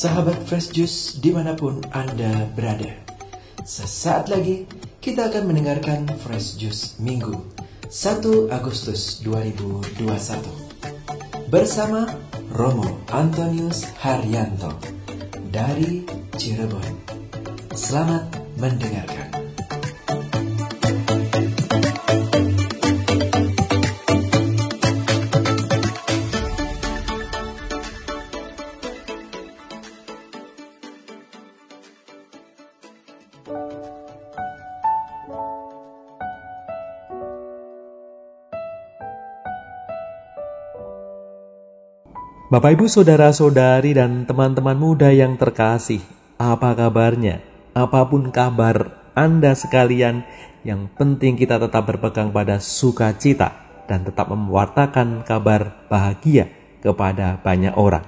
[0.00, 2.88] sahabat Fresh Juice di mana pun Anda berada.
[3.60, 4.64] Sesaat lagi
[4.96, 7.36] kita akan mendengarkan Fresh Juice Minggu
[7.92, 12.08] 1 Agustus 2021 bersama
[12.48, 14.72] Romo Antonius Haryanto
[15.52, 16.96] dari Cirebon.
[17.76, 18.24] Selamat
[18.56, 19.29] mendengarkan.
[42.50, 46.02] Bapak Ibu saudara-saudari dan teman-teman muda yang terkasih,
[46.34, 47.46] apa kabarnya?
[47.78, 50.26] Apa pun kabar Anda sekalian,
[50.66, 53.54] yang penting kita tetap berpegang pada sukacita
[53.86, 56.50] dan tetap mewartakan kabar bahagia
[56.82, 58.02] kepada banyak orang.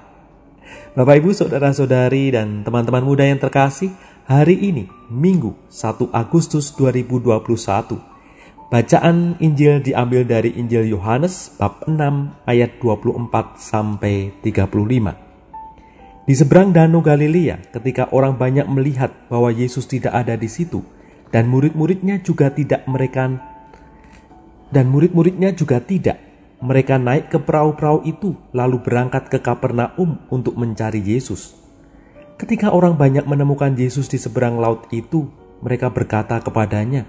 [0.98, 3.94] Bapak Ibu saudara-saudari dan teman-teman muda yang terkasih,
[4.26, 8.11] hari ini Minggu 1 Agustus 2021
[8.72, 11.92] Bacaan Injil diambil dari Injil Yohanes bab 6
[12.48, 16.24] ayat 24 sampai 35.
[16.24, 20.80] Di seberang Danau Galilea, ketika orang banyak melihat bahwa Yesus tidak ada di situ
[21.28, 23.44] dan murid-muridnya juga tidak mereka
[24.72, 26.16] dan murid-muridnya juga tidak
[26.64, 31.60] mereka naik ke perahu-perahu itu lalu berangkat ke Kapernaum untuk mencari Yesus.
[32.40, 35.28] Ketika orang banyak menemukan Yesus di seberang laut itu,
[35.60, 37.04] mereka berkata kepadanya,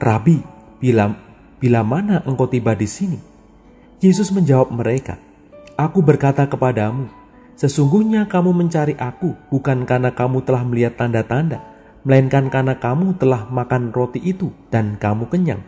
[0.00, 1.14] "Rabi, Bila,
[1.62, 3.18] bila mana engkau tiba di sini?
[4.02, 5.16] Yesus menjawab mereka,
[5.74, 7.10] Aku berkata kepadamu,
[7.58, 11.66] sesungguhnya kamu mencari aku bukan karena kamu telah melihat tanda-tanda,
[12.06, 15.66] melainkan karena kamu telah makan roti itu dan kamu kenyang.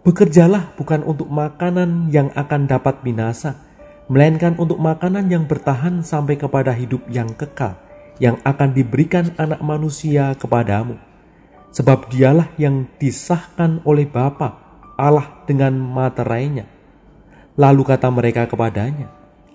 [0.00, 3.60] Bekerjalah bukan untuk makanan yang akan dapat binasa,
[4.08, 7.76] melainkan untuk makanan yang bertahan sampai kepada hidup yang kekal,
[8.16, 11.09] yang akan diberikan anak manusia kepadamu
[11.70, 14.58] sebab dialah yang disahkan oleh Bapa
[14.98, 16.66] Allah dengan materainya.
[17.56, 19.08] Lalu kata mereka kepadanya,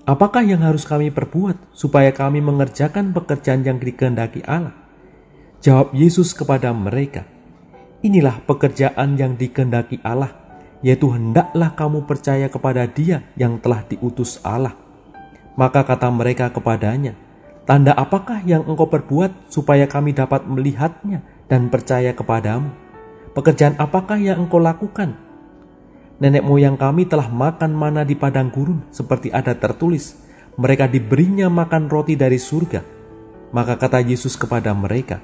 [0.06, 4.74] Apakah yang harus kami perbuat supaya kami mengerjakan pekerjaan yang dikehendaki Allah?
[5.66, 7.26] Jawab Yesus kepada mereka,
[8.06, 10.30] Inilah pekerjaan yang dikehendaki Allah,
[10.86, 14.78] yaitu hendaklah kamu percaya kepada Dia yang telah diutus Allah.
[15.58, 17.18] Maka kata mereka kepadanya,
[17.66, 22.72] Tanda apakah yang engkau perbuat supaya kami dapat melihatnya dan percaya kepadamu.
[23.35, 25.19] Pekerjaan apakah yang engkau lakukan?
[26.16, 30.16] Nenek moyang kami telah makan mana di padang gurun, seperti ada tertulis,
[30.55, 32.79] mereka diberinya makan roti dari surga.
[33.51, 35.19] Maka kata Yesus kepada mereka,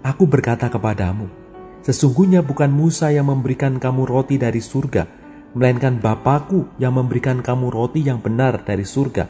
[0.00, 1.28] Aku berkata kepadamu,
[1.84, 5.04] sesungguhnya bukan Musa yang memberikan kamu roti dari surga,
[5.52, 9.28] melainkan Bapakku yang memberikan kamu roti yang benar dari surga.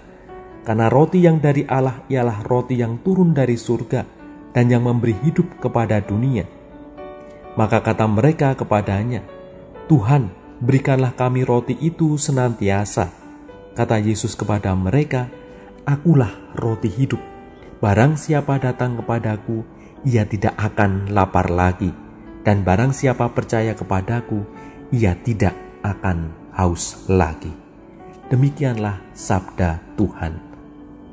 [0.62, 4.19] Karena roti yang dari Allah ialah roti yang turun dari surga,
[4.50, 6.46] dan yang memberi hidup kepada dunia.
[7.58, 9.26] Maka kata mereka kepadanya,
[9.90, 10.30] Tuhan,
[10.62, 13.10] berikanlah kami roti itu senantiasa.
[13.74, 15.30] Kata Yesus kepada mereka,
[15.88, 17.18] Akulah roti hidup.
[17.80, 19.64] Barang siapa datang kepadaku,
[20.04, 21.90] ia tidak akan lapar lagi.
[22.44, 24.44] Dan barang siapa percaya kepadaku,
[24.92, 27.52] ia tidak akan haus lagi.
[28.30, 30.38] Demikianlah sabda Tuhan.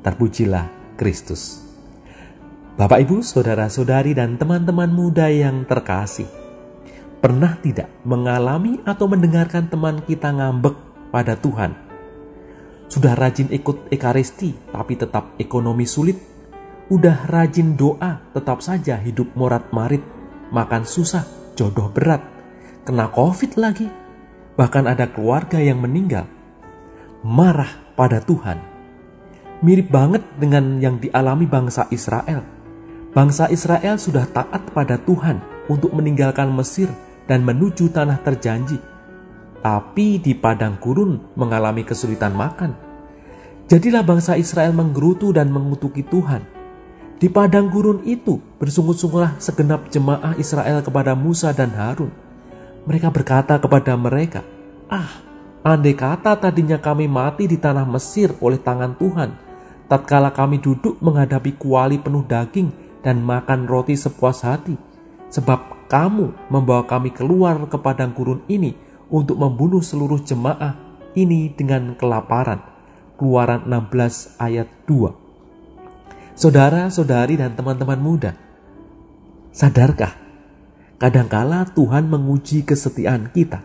[0.06, 1.67] Terpujilah Kristus.
[2.78, 6.30] Bapak, ibu, saudara-saudari, dan teman-teman muda yang terkasih,
[7.18, 10.78] pernah tidak mengalami atau mendengarkan teman kita ngambek
[11.10, 11.74] pada Tuhan?
[12.86, 16.22] Sudah rajin ikut ekaristi, tapi tetap ekonomi sulit.
[16.86, 20.06] Udah rajin doa, tetap saja hidup morat-marit,
[20.54, 21.26] makan susah,
[21.58, 22.22] jodoh berat,
[22.86, 23.90] kena COVID lagi.
[24.54, 26.30] Bahkan ada keluarga yang meninggal.
[27.26, 28.62] Marah pada Tuhan.
[29.66, 32.57] Mirip banget dengan yang dialami bangsa Israel
[33.18, 36.86] bangsa Israel sudah taat pada Tuhan untuk meninggalkan Mesir
[37.26, 38.78] dan menuju tanah terjanji,
[39.58, 42.78] tapi di padang gurun mengalami kesulitan makan.
[43.66, 46.46] Jadilah bangsa Israel menggerutu dan mengutuki Tuhan.
[47.18, 52.14] Di padang gurun itu bersungut-sungguhlah segenap jemaah Israel kepada Musa dan Harun.
[52.86, 54.46] Mereka berkata kepada mereka,
[54.86, 55.26] Ah,
[55.66, 59.34] andai kata tadinya kami mati di tanah Mesir oleh tangan Tuhan,
[59.90, 64.74] tatkala kami duduk menghadapi kuali penuh daging dan makan roti sepuas hati,
[65.30, 68.76] sebab kamu membawa kami keluar ke padang gurun ini
[69.08, 70.76] untuk membunuh seluruh jemaah
[71.16, 72.60] ini dengan kelaparan.
[73.18, 76.38] Keluaran 16 ayat 2.
[76.38, 78.38] Saudara-saudari dan teman-teman muda,
[79.50, 80.14] sadarkah
[81.02, 83.58] kadangkala Tuhan menguji kesetiaan kita?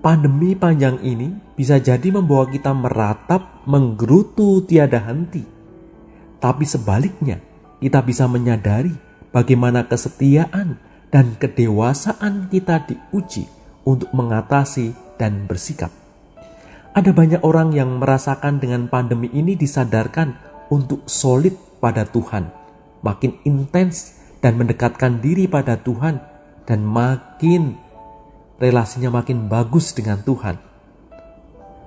[0.00, 5.60] Pandemi panjang ini bisa jadi membawa kita meratap, menggerutu tiada henti
[6.40, 7.38] tapi sebaliknya
[7.80, 8.92] kita bisa menyadari
[9.32, 10.76] bagaimana kesetiaan
[11.10, 13.48] dan kedewasaan kita diuji
[13.88, 15.90] untuk mengatasi dan bersikap.
[16.94, 20.36] Ada banyak orang yang merasakan dengan pandemi ini disadarkan
[20.70, 22.52] untuk solid pada Tuhan,
[23.02, 26.22] makin intens dan mendekatkan diri pada Tuhan,
[26.66, 27.78] dan makin
[28.60, 30.58] relasinya makin bagus dengan Tuhan,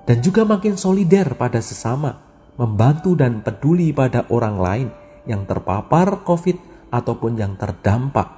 [0.04, 2.20] dan juga makin solider pada sesama,
[2.56, 4.88] membantu dan peduli pada orang lain
[5.24, 8.28] yang terpapar COVID ataupun yang terdampak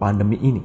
[0.00, 0.62] pandemi ini.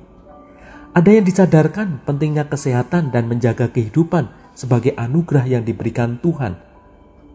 [0.95, 6.55] Ada yang disadarkan pentingnya kesehatan dan menjaga kehidupan sebagai anugerah yang diberikan Tuhan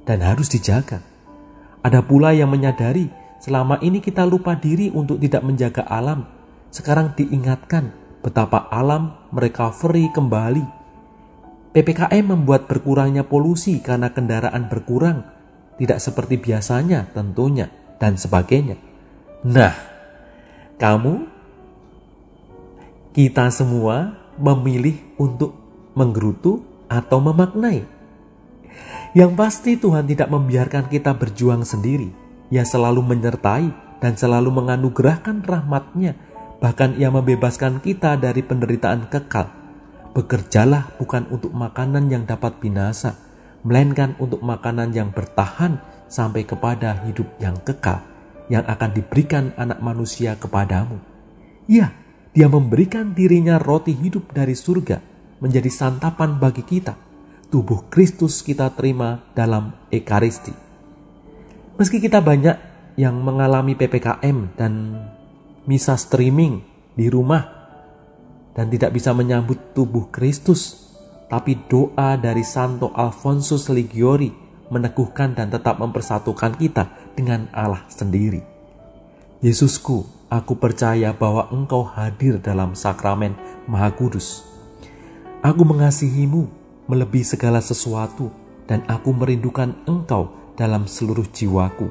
[0.09, 1.05] dan harus dijaga.
[1.85, 6.25] Ada pula yang menyadari selama ini kita lupa diri untuk tidak menjaga alam.
[6.73, 7.93] Sekarang diingatkan
[8.25, 10.65] betapa alam merecovery kembali.
[11.71, 15.23] PPKM membuat berkurangnya polusi karena kendaraan berkurang,
[15.79, 18.81] tidak seperti biasanya tentunya, dan sebagainya.
[19.44, 19.76] Nah,
[20.81, 21.29] kamu,
[23.12, 25.55] kita semua memilih untuk
[25.93, 27.85] menggerutu atau memaknai.
[29.12, 32.08] Yang pasti Tuhan tidak membiarkan kita berjuang sendiri.
[32.50, 36.17] Ia selalu menyertai dan selalu menganugerahkan rahmatnya
[36.61, 39.49] Bahkan ia membebaskan kita dari penderitaan kekal.
[40.12, 43.17] Bekerjalah bukan untuk makanan yang dapat binasa,
[43.64, 45.81] melainkan untuk makanan yang bertahan
[46.11, 48.03] sampai kepada hidup yang kekal
[48.51, 50.99] yang akan diberikan anak manusia kepadamu.
[51.71, 51.95] Ya,
[52.35, 54.99] dia memberikan dirinya roti hidup dari surga
[55.39, 56.99] menjadi santapan bagi kita.
[57.51, 60.55] Tubuh Kristus kita terima dalam Ekaristi.
[61.79, 62.59] Meski kita banyak
[62.99, 64.99] yang mengalami PPKM dan
[65.65, 66.62] misa streaming
[66.99, 67.47] di rumah
[68.55, 70.91] dan tidak bisa menyambut tubuh Kristus,
[71.31, 76.89] tapi doa dari Santo Alfonsus Ligiori meneguhkan dan tetap mempersatukan kita
[77.19, 78.41] dengan Allah sendiri.
[79.43, 83.35] Yesusku, aku percaya bahwa Engkau hadir dalam sakramen
[83.67, 84.47] Maha Kudus.
[85.43, 86.47] Aku mengasihimu
[86.87, 88.31] melebihi segala sesuatu
[88.71, 91.91] dan aku merindukan Engkau dalam seluruh jiwaku.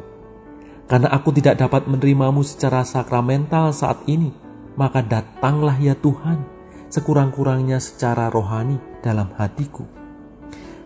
[0.90, 4.34] Karena aku tidak dapat menerimamu secara sakramental saat ini,
[4.74, 6.42] maka datanglah ya Tuhan,
[6.90, 9.86] sekurang-kurangnya secara rohani dalam hatiku.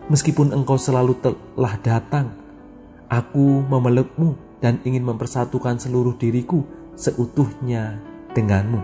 [0.04, 2.36] Meskipun engkau selalu telah datang,
[3.08, 8.00] aku memelukmu dan ingin mempersatukan seluruh diriku seutuhnya
[8.36, 8.80] denganmu.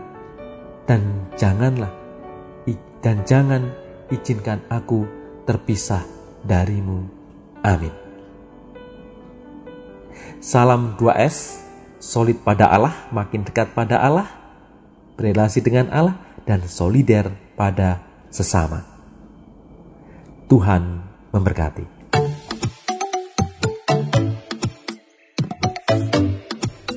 [0.89, 1.93] Dan janganlah,
[3.01, 3.73] dan jangan
[4.13, 5.09] izinkan aku
[5.49, 6.05] terpisah
[6.45, 7.09] darimu.
[7.65, 7.93] Amin.
[10.41, 11.61] Salam 2S,
[12.01, 14.29] solid pada Allah, makin dekat pada Allah,
[15.21, 16.17] berrelasi dengan Allah,
[16.49, 18.01] dan solider pada
[18.33, 18.89] sesama.
[20.49, 21.87] Tuhan memberkati.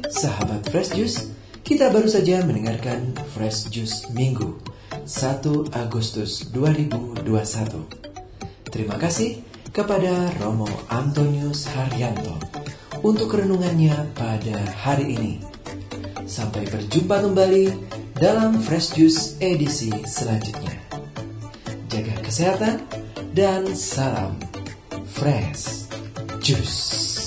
[0.09, 1.19] Sahabat Fresh Juice,
[1.65, 4.61] kita baru saja mendengarkan Fresh Juice Minggu
[5.05, 7.27] 1 Agustus 2021.
[8.69, 9.41] Terima kasih
[9.73, 12.37] kepada Romo Antonius Haryanto
[13.03, 15.33] untuk renungannya pada hari ini.
[16.23, 17.65] Sampai berjumpa kembali
[18.15, 20.77] dalam Fresh Juice edisi selanjutnya.
[21.91, 23.02] Jaga kesehatan
[23.33, 24.37] dan salam
[25.09, 25.89] Fresh
[26.37, 27.22] Juice.